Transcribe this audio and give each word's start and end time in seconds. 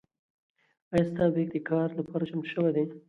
ایا 0.93 1.03
ستا 1.09 1.25
بیک 1.33 1.49
د 1.53 1.57
کار 1.69 1.89
لپاره 1.99 2.23
چمتو 2.29 2.51
شوی 2.53 2.71
دی؟ 2.75 2.83